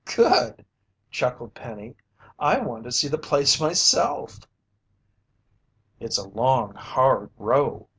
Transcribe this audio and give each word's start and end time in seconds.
"Good!" 0.15 0.65
chuckled 1.11 1.53
Penny. 1.53 1.93
"I 2.39 2.57
want 2.57 2.85
to 2.85 2.91
see 2.91 3.07
the 3.07 3.19
place 3.19 3.61
myself." 3.61 4.39
"It's 5.99 6.17
a 6.17 6.27
long, 6.27 6.73
hard 6.73 7.29
row. 7.37 7.87